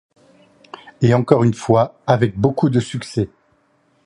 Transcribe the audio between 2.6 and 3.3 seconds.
de succès.